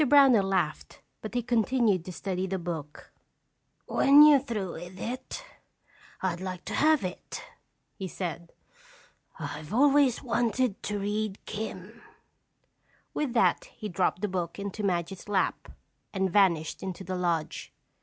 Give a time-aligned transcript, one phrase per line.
[0.03, 3.11] Brownell laughed but he continued to study the book.
[3.85, 5.45] "When you're through with it,
[6.23, 7.43] I'd like to have it,"
[7.93, 8.51] he said.
[9.37, 12.01] "I've always wanted to read 'Kim'."
[13.13, 15.71] With that he dropped the book into Madge's lap
[16.15, 17.71] and vanished into the lodge.